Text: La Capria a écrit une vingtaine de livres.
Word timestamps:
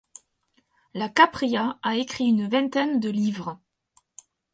La 0.95 1.09
Capria 1.09 1.77
a 1.83 1.95
écrit 1.95 2.25
une 2.25 2.49
vingtaine 2.49 2.99
de 2.99 3.11
livres. 3.11 3.59